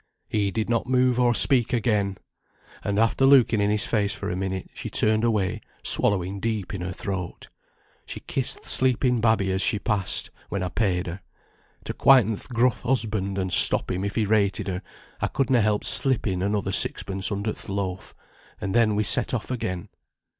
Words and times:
He 0.31 0.49
did 0.49 0.67
not 0.67 0.87
move 0.87 1.19
or 1.19 1.35
speak 1.35 1.73
again, 1.73 2.17
and 2.83 2.97
after 2.97 3.23
looking 3.23 3.61
in 3.61 3.69
his 3.69 3.85
face 3.85 4.15
for 4.15 4.31
a 4.31 4.35
minute, 4.35 4.67
she 4.73 4.89
turned 4.89 5.23
away, 5.23 5.61
swallowing 5.83 6.39
deep 6.39 6.73
in 6.73 6.81
her 6.81 6.91
throat. 6.91 7.49
She 8.07 8.21
kissed 8.21 8.63
th' 8.63 8.67
sleeping 8.67 9.21
babby 9.21 9.51
as 9.51 9.61
she 9.61 9.77
passed, 9.77 10.31
when 10.49 10.63
I 10.63 10.69
paid 10.69 11.05
her. 11.05 11.21
To 11.83 11.93
quieten 11.93 12.35
th' 12.35 12.49
gruff 12.49 12.81
husband, 12.81 13.37
and 13.37 13.53
stop 13.53 13.91
him 13.91 14.03
if 14.03 14.15
he 14.15 14.25
rated 14.25 14.67
her, 14.69 14.81
I 15.21 15.27
could 15.27 15.51
na 15.51 15.61
help 15.61 15.83
slipping 15.83 16.41
another 16.41 16.71
sixpence 16.71 17.31
under 17.31 17.53
th' 17.53 17.69
loaf, 17.69 18.15
and 18.59 18.73
then 18.73 18.95
we 18.95 19.03
set 19.03 19.35
off 19.35 19.51
again. 19.51 19.89